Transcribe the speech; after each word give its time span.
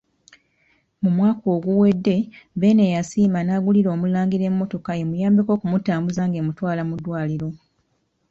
Mu 1.01 1.09
mwaka 1.15 1.45
oguwedde 1.55 2.15
Beene 2.59 2.85
yasiima 2.95 3.39
n'agulira 3.43 3.89
Omulangira 3.95 4.43
emmotoka 4.51 4.91
emuyambeko 5.01 5.49
okumutambuza 5.57 6.21
ng'emutwala 6.29 6.81
mu 6.89 6.95
ddwaliro. 6.99 7.49